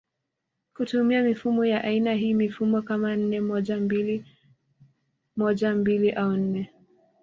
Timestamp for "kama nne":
2.81-3.39